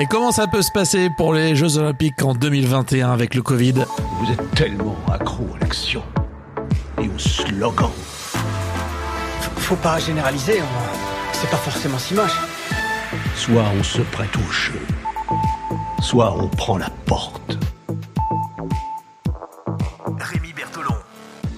Et 0.00 0.06
comment 0.06 0.32
ça 0.32 0.46
peut 0.46 0.62
se 0.62 0.70
passer 0.72 1.10
pour 1.10 1.34
les 1.34 1.54
Jeux 1.54 1.76
Olympiques 1.76 2.22
en 2.22 2.32
2021 2.34 3.10
avec 3.12 3.34
le 3.34 3.42
Covid 3.42 3.74
Vous 4.20 4.32
êtes 4.32 4.50
tellement 4.54 4.96
accro 5.12 5.46
à 5.56 5.58
l'action 5.60 6.02
et 7.02 7.06
au 7.08 7.18
slogan. 7.18 7.90
Faut 9.56 9.76
pas 9.76 9.98
généraliser, 9.98 10.60
on- 10.62 11.34
c'est 11.34 11.50
pas 11.50 11.56
forcément 11.58 11.98
si 11.98 12.14
moche. 12.14 12.36
Soit 13.36 13.64
on 13.78 13.82
se 13.82 14.00
prête 14.00 14.34
au 14.36 14.50
jeu, 14.50 14.80
soit 16.00 16.34
on 16.34 16.48
prend 16.48 16.78
la 16.78 16.88
porte. 17.06 17.58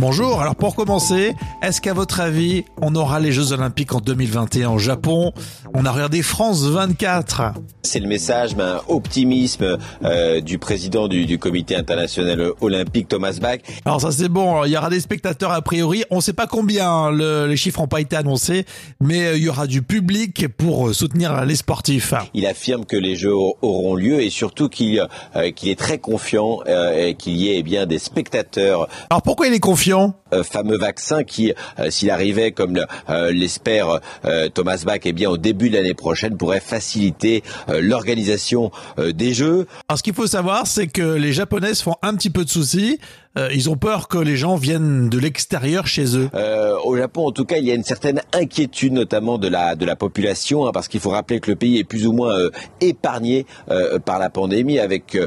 Bonjour, 0.00 0.40
alors 0.40 0.56
pour 0.56 0.74
commencer, 0.74 1.34
est-ce 1.62 1.80
qu'à 1.80 1.94
votre 1.94 2.20
avis, 2.20 2.64
on 2.82 2.94
aura 2.96 3.20
les 3.20 3.30
Jeux 3.30 3.52
Olympiques 3.52 3.94
en 3.94 4.00
2021 4.00 4.70
au 4.70 4.78
Japon? 4.78 5.32
On 5.72 5.86
a 5.86 5.92
regardé 5.92 6.20
France 6.22 6.62
24. 6.64 7.54
C'est 7.82 8.00
le 8.00 8.08
message 8.08 8.56
d'un 8.56 8.80
optimisme 8.88 9.78
euh, 10.04 10.40
du 10.40 10.58
président 10.58 11.06
du, 11.06 11.26
du 11.26 11.38
comité 11.38 11.76
international 11.76 12.50
olympique, 12.60 13.08
Thomas 13.08 13.38
Bach. 13.40 13.58
Alors 13.84 14.00
ça 14.00 14.10
c'est 14.10 14.28
bon, 14.28 14.64
il 14.64 14.72
y 14.72 14.76
aura 14.76 14.90
des 14.90 14.98
spectateurs 15.00 15.52
a 15.52 15.62
priori, 15.62 16.02
on 16.10 16.20
sait 16.20 16.32
pas 16.32 16.46
combien, 16.48 17.10
le- 17.10 17.46
les 17.46 17.56
chiffres 17.56 17.80
n'ont 17.80 17.86
pas 17.86 18.00
été 18.00 18.16
annoncés, 18.16 18.64
mais 19.00 19.26
euh, 19.26 19.36
il 19.36 19.44
y 19.44 19.48
aura 19.48 19.66
du 19.68 19.82
public 19.82 20.48
pour 20.56 20.88
euh, 20.88 20.92
soutenir 20.92 21.44
les 21.44 21.54
sportifs. 21.56 22.14
Il 22.34 22.46
affirme 22.46 22.84
que 22.84 22.96
les 22.96 23.14
Jeux 23.16 23.34
au- 23.34 23.56
auront 23.62 23.94
lieu 23.94 24.20
et 24.22 24.30
surtout 24.30 24.68
qu'il 24.68 24.98
euh, 25.36 25.52
est 25.62 25.78
très 25.78 25.98
confiant 25.98 26.58
euh, 26.66 27.06
et 27.08 27.14
qu'il 27.14 27.36
y 27.36 27.50
ait 27.50 27.58
eh 27.58 27.62
bien 27.62 27.86
des 27.86 27.98
spectateurs 28.00 28.88
Alors 29.10 29.22
pourquoi 29.22 29.46
il 29.46 29.54
est 29.54 29.60
confiant? 29.60 29.83
Euh, 29.92 30.42
fameux 30.42 30.78
vaccin 30.78 31.24
qui, 31.24 31.52
euh, 31.78 31.90
s'il 31.90 32.10
arrivait 32.10 32.52
comme 32.52 32.80
euh, 33.08 33.30
l'espère 33.32 34.00
euh, 34.24 34.48
Thomas 34.48 34.82
Bach, 34.84 35.00
eh 35.04 35.12
bien 35.12 35.30
au 35.30 35.36
début 35.36 35.70
de 35.70 35.76
l'année 35.76 35.94
prochaine 35.94 36.36
pourrait 36.36 36.60
faciliter 36.60 37.42
euh, 37.68 37.80
l'organisation 37.82 38.70
euh, 38.98 39.12
des 39.12 39.34
Jeux. 39.34 39.66
Alors 39.88 39.98
ce 39.98 40.02
qu'il 40.02 40.14
faut 40.14 40.26
savoir, 40.26 40.66
c'est 40.66 40.86
que 40.86 41.02
les 41.02 41.32
Japonais 41.32 41.74
se 41.74 41.82
font 41.82 41.96
un 42.02 42.14
petit 42.14 42.30
peu 42.30 42.44
de 42.44 42.50
soucis. 42.50 42.98
Euh, 43.36 43.48
ils 43.52 43.68
ont 43.68 43.76
peur 43.76 44.06
que 44.06 44.18
les 44.18 44.36
gens 44.36 44.54
viennent 44.54 45.08
de 45.08 45.18
l'extérieur 45.18 45.88
chez 45.88 46.16
eux. 46.16 46.30
Euh, 46.34 46.76
au 46.84 46.96
Japon, 46.96 47.26
en 47.26 47.32
tout 47.32 47.44
cas, 47.44 47.56
il 47.56 47.64
y 47.64 47.72
a 47.72 47.74
une 47.74 47.82
certaine 47.82 48.20
inquiétude, 48.32 48.92
notamment 48.92 49.38
de 49.38 49.48
la 49.48 49.74
de 49.74 49.84
la 49.84 49.96
population, 49.96 50.66
hein, 50.66 50.70
parce 50.72 50.86
qu'il 50.86 51.00
faut 51.00 51.10
rappeler 51.10 51.40
que 51.40 51.50
le 51.50 51.56
pays 51.56 51.78
est 51.78 51.84
plus 51.84 52.06
ou 52.06 52.12
moins 52.12 52.38
euh, 52.38 52.50
épargné 52.80 53.44
euh, 53.70 53.98
par 53.98 54.20
la 54.20 54.30
pandémie, 54.30 54.78
avec 54.78 55.18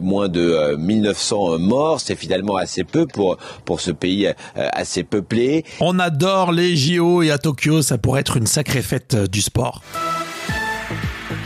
moins 0.00 0.28
de 0.28 0.40
euh, 0.40 0.76
1900 0.76 1.58
morts. 1.58 2.00
C'est 2.00 2.16
finalement 2.16 2.56
assez 2.56 2.82
peu 2.82 3.06
pour 3.06 3.36
pour 3.64 3.80
ce 3.80 3.92
pays 4.02 4.26
euh, 4.26 4.68
assez 4.72 5.04
peuplé. 5.04 5.64
On 5.80 5.98
adore 6.00 6.50
les 6.52 6.76
JO 6.76 7.22
et 7.22 7.30
à 7.30 7.38
Tokyo, 7.38 7.82
ça 7.82 7.96
pourrait 7.98 8.20
être 8.20 8.36
une 8.36 8.46
sacrée 8.48 8.82
fête 8.82 9.14
euh, 9.14 9.26
du 9.28 9.40
sport. 9.40 9.80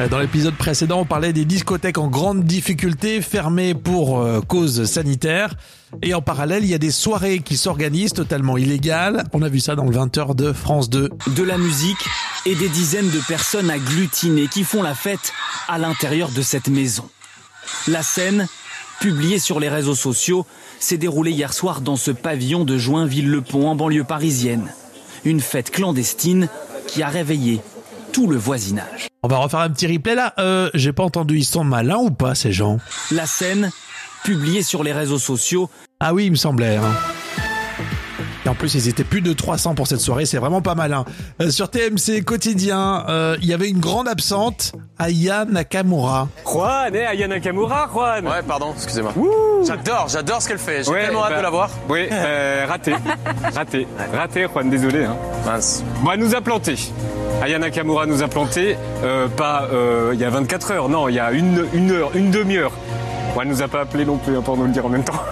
Euh, 0.00 0.08
Dans 0.08 0.18
l'épisode 0.18 0.54
précédent, 0.54 1.00
on 1.00 1.04
parlait 1.04 1.32
des 1.32 1.44
discothèques 1.44 1.98
en 1.98 2.08
grande 2.08 2.44
difficulté, 2.44 3.20
fermées 3.22 3.74
pour 3.74 4.18
euh, 4.20 4.40
cause 4.40 4.84
sanitaire. 4.84 5.54
Et 6.02 6.12
en 6.14 6.22
parallèle, 6.22 6.64
il 6.64 6.70
y 6.70 6.74
a 6.74 6.78
des 6.78 6.90
soirées 6.90 7.38
qui 7.40 7.56
s'organisent 7.56 8.12
totalement 8.12 8.56
illégales. 8.56 9.24
On 9.32 9.42
a 9.42 9.48
vu 9.48 9.60
ça 9.60 9.74
dans 9.76 9.84
le 9.84 9.96
20h 9.96 10.34
de 10.34 10.52
France 10.52 10.90
2. 10.90 11.10
de 11.36 11.42
la 11.42 11.58
musique 11.58 12.04
et 12.46 12.54
des 12.54 12.68
dizaines 12.68 13.10
de 13.10 13.20
personnes 13.28 13.70
agglutinées 13.70 14.48
qui 14.48 14.64
font 14.64 14.82
la 14.82 14.94
fête 14.94 15.32
à 15.68 15.78
l'intérieur 15.78 16.30
de 16.30 16.42
cette 16.42 16.68
maison. 16.68 17.08
La 17.88 18.02
scène, 18.02 18.46
publiée 19.00 19.38
sur 19.38 19.58
les 19.58 19.68
réseaux 19.68 19.94
sociaux, 19.94 20.46
s'est 20.78 20.98
déroulée 20.98 21.32
hier 21.32 21.52
soir 21.52 21.80
dans 21.80 21.96
ce 21.96 22.10
pavillon 22.10 22.64
de 22.64 22.78
Joinville-le-Pont 22.78 23.68
en 23.68 23.74
banlieue 23.74 24.04
parisienne. 24.04 24.72
Une 25.24 25.40
fête 25.40 25.70
clandestine 25.70 26.48
qui 26.86 27.02
a 27.02 27.08
réveillé 27.08 27.60
tout 28.12 28.26
le 28.26 28.36
voisinage. 28.36 29.08
On 29.22 29.28
va 29.28 29.38
refaire 29.38 29.60
un 29.60 29.70
petit 29.70 29.86
replay 29.86 30.14
là. 30.14 30.34
Euh, 30.38 30.70
j'ai 30.74 30.92
pas 30.92 31.02
entendu, 31.04 31.38
ils 31.38 31.44
sont 31.44 31.64
malins 31.64 31.98
ou 31.98 32.10
pas 32.10 32.34
ces 32.34 32.52
gens? 32.52 32.78
La 33.10 33.26
scène, 33.26 33.70
publiée 34.24 34.62
sur 34.62 34.82
les 34.82 34.92
réseaux 34.92 35.18
sociaux, 35.18 35.68
Ah 36.00 36.14
oui, 36.14 36.26
il 36.26 36.30
me 36.32 36.36
semblait. 36.36 36.76
hein. 36.76 36.94
Et 38.46 38.48
en 38.48 38.54
plus, 38.54 38.74
ils 38.74 38.88
étaient 38.88 39.04
plus 39.04 39.20
de 39.20 39.32
300 39.32 39.74
pour 39.74 39.86
cette 39.86 40.00
soirée, 40.00 40.24
c'est 40.26 40.38
vraiment 40.38 40.62
pas 40.62 40.74
malin. 40.74 41.04
Euh, 41.42 41.50
sur 41.50 41.68
TMC 41.70 42.22
quotidien, 42.24 43.04
euh, 43.08 43.36
il 43.42 43.48
y 43.48 43.52
avait 43.52 43.68
une 43.68 43.80
grande 43.80 44.08
absente, 44.08 44.72
Aya 44.98 45.44
Nakamura. 45.44 46.28
Juan, 46.46 46.90
eh, 46.94 47.04
Aya 47.06 47.28
Nakamura, 47.28 47.88
Juan 47.92 48.26
Ouais, 48.26 48.42
pardon, 48.46 48.72
excusez-moi. 48.74 49.12
J'adore, 49.66 50.06
j'adore 50.08 50.40
ce 50.40 50.48
qu'elle 50.48 50.58
fait. 50.58 50.84
J'ai 50.84 50.90
Ouais, 50.90 51.04
tellement 51.06 51.24
hâte 51.24 51.32
bah, 51.32 51.38
de 51.38 51.42
la 51.42 51.50
voir. 51.50 51.70
Oui, 51.88 52.06
euh, 52.10 52.64
raté. 52.68 52.94
raté. 53.54 53.86
Raté, 54.14 54.46
Juan, 54.52 54.70
désolé. 54.70 55.04
Hein. 55.04 55.16
Mince. 55.44 55.84
Bon, 56.02 56.12
elle 56.12 56.20
nous 56.20 56.34
a 56.34 56.40
planté. 56.40 56.76
Aya 57.42 57.58
Nakamura 57.58 58.06
nous 58.06 58.22
a 58.22 58.28
planté, 58.28 58.76
euh, 59.04 59.28
pas 59.28 59.68
euh, 59.72 60.10
il 60.14 60.20
y 60.20 60.24
a 60.24 60.30
24 60.30 60.70
heures, 60.72 60.88
non, 60.88 61.08
il 61.08 61.14
y 61.14 61.18
a 61.20 61.32
une, 61.32 61.64
une 61.72 61.90
heure, 61.90 62.10
une 62.14 62.30
demi-heure. 62.30 62.72
Bon, 63.34 63.42
elle 63.42 63.48
nous 63.48 63.62
a 63.62 63.68
pas 63.68 63.80
appelé 63.82 64.04
non 64.04 64.16
plus, 64.18 64.36
hein, 64.36 64.42
pour 64.42 64.56
nous 64.56 64.64
le 64.64 64.72
dire 64.72 64.84
en 64.86 64.90
même 64.90 65.04
temps. 65.04 65.14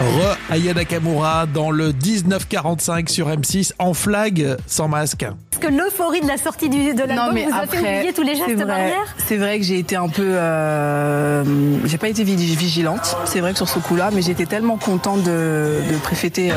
Re 0.00 0.36
Aya 0.50 0.74
Nakamura 0.74 1.46
dans 1.46 1.70
le 1.70 1.92
1945 1.92 3.08
sur 3.08 3.28
M6 3.28 3.72
en 3.78 3.94
flag 3.94 4.56
sans 4.66 4.88
masque. 4.88 5.24
Parce 5.50 5.62
que 5.72 5.72
l'euphorie 5.78 6.20
de 6.20 6.26
la 6.26 6.36
sortie 6.36 6.68
du, 6.68 6.94
de 6.94 7.02
l'album 7.04 7.38
vous 7.38 7.54
a 7.56 7.66
fait 7.66 7.78
oublier 7.78 8.12
tous 8.12 8.22
les 8.22 8.34
gestes 8.34 8.66
barrières 8.66 9.14
c'est 9.26 9.36
vrai 9.36 9.58
que 9.58 9.64
j'ai 9.64 9.78
été 9.78 9.96
un 9.96 10.08
peu, 10.08 10.22
euh, 10.26 11.44
j'ai 11.86 11.96
pas 11.96 12.08
été 12.08 12.24
vigi- 12.24 12.56
vigilante. 12.56 13.16
C'est 13.24 13.40
vrai 13.40 13.52
que 13.52 13.56
sur 13.56 13.68
ce 13.68 13.78
coup-là, 13.78 14.10
mais 14.12 14.20
j'étais 14.20 14.44
tellement 14.46 14.76
contente 14.76 15.22
de, 15.22 15.80
de 15.90 15.96
préfêter 16.02 16.50
euh, 16.50 16.54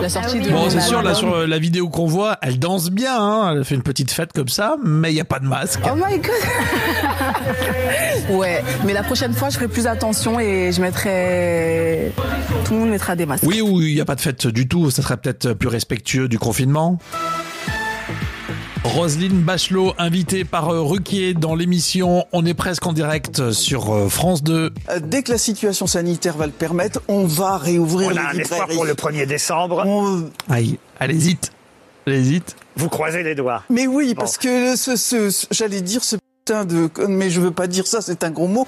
la 0.00 0.08
sortie 0.08 0.28
Ah 0.32 0.38
oui. 0.38 0.46
de 0.46 0.50
Bon, 0.50 0.70
c'est 0.70 0.80
sûr, 0.80 1.02
là 1.02 1.14
sur 1.14 1.46
la 1.46 1.58
vidéo 1.58 1.88
qu'on 1.88 2.06
voit, 2.06 2.38
elle 2.42 2.58
danse 2.58 2.90
bien, 2.90 3.16
hein, 3.18 3.54
elle 3.56 3.64
fait 3.64 3.74
une 3.74 3.82
petite 3.82 4.10
fête 4.10 4.32
comme 4.32 4.48
ça, 4.48 4.76
mais 4.84 5.10
il 5.10 5.14
n'y 5.14 5.20
a 5.20 5.24
pas 5.24 5.38
de 5.38 5.46
masque. 5.46 5.80
Oh 5.86 5.94
my 5.96 6.18
god 6.18 6.32
Ouais, 8.30 8.62
mais 8.84 8.92
la 8.92 9.02
prochaine 9.02 9.32
fois, 9.34 9.50
je 9.50 9.56
ferai 9.56 9.68
plus 9.68 9.86
attention 9.86 10.38
et 10.40 10.70
je 10.72 10.80
mettrai. 10.80 12.12
Tout 12.64 12.74
le 12.74 12.80
monde 12.80 12.90
mettra 12.90 13.16
des 13.16 13.26
masques. 13.26 13.44
Oui, 13.46 13.60
ou 13.60 13.80
il 13.80 13.94
n'y 13.94 14.00
a 14.00 14.04
pas 14.04 14.14
de 14.14 14.20
fête 14.20 14.46
du 14.46 14.68
tout, 14.68 14.90
ça 14.90 15.02
serait 15.02 15.16
peut-être 15.16 15.52
plus 15.54 15.68
respectueux 15.68 16.28
du 16.28 16.38
confinement. 16.38 16.98
Roselyne 18.84 19.42
Bachelot, 19.42 19.94
invitée 19.96 20.44
par 20.44 20.68
euh, 20.70 20.82
Ruquier 20.82 21.34
dans 21.34 21.54
l'émission 21.54 22.26
On 22.32 22.44
est 22.44 22.54
presque 22.54 22.84
en 22.84 22.92
direct 22.92 23.52
sur 23.52 23.94
euh, 23.94 24.08
France 24.08 24.42
2. 24.42 24.72
Euh, 24.90 25.00
Dès 25.00 25.22
que 25.22 25.30
la 25.30 25.38
situation 25.38 25.86
sanitaire 25.86 26.36
va 26.36 26.46
le 26.46 26.52
permettre, 26.52 27.00
on 27.06 27.24
va 27.24 27.58
réouvrir 27.58 28.08
On 28.08 28.10
les 28.10 28.18
a 28.18 28.28
un 28.30 28.38
espoir 28.38 28.66
pour 28.68 28.84
le 28.84 28.94
1er 28.94 29.26
décembre. 29.26 29.84
On- 29.86 30.28
Aïe, 30.52 30.78
allez 30.98 31.14
hésite, 31.14 31.52
allez 32.08 32.18
hésite. 32.18 32.56
Vous 32.76 32.88
croisez 32.88 33.22
les 33.22 33.36
doigts. 33.36 33.62
Mais 33.70 33.86
oui, 33.86 34.14
parce 34.16 34.36
que 34.36 34.74
ce, 34.74 34.96
ce- 34.96 35.30
ce- 35.30 35.46
j'allais 35.52 35.80
dire 35.80 36.02
ce 36.02 36.16
putain 36.16 36.64
de... 36.64 36.90
Mais 37.08 37.30
je 37.30 37.40
veux 37.40 37.52
pas 37.52 37.68
dire 37.68 37.86
ça, 37.86 38.00
c'est 38.00 38.24
un 38.24 38.30
gros 38.30 38.48
mot. 38.48 38.66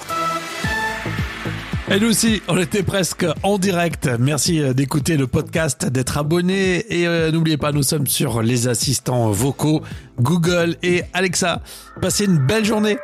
Et 1.91 2.01
nous 2.01 2.09
aussi, 2.09 2.41
on 2.49 2.57
était 2.57 2.83
presque 2.83 3.27
en 3.43 3.59
direct. 3.59 4.09
Merci 4.19 4.63
euh, 4.63 4.73
d'écouter 4.73 5.19
le 5.19 5.27
podcast, 5.27 5.85
d'être 5.85 6.17
abonné. 6.17 6.83
Et 6.89 7.07
euh, 7.07 7.31
n'oubliez 7.31 7.59
pas, 7.59 7.73
nous 7.73 7.83
sommes 7.83 8.07
sur 8.07 8.41
les 8.41 8.69
assistants 8.69 9.31
vocaux 9.31 9.83
Google 10.19 10.77
et 10.83 11.03
Alexa. 11.13 11.61
Passez 12.01 12.25
une 12.25 12.39
belle 12.39 12.65
journée. 12.65 12.97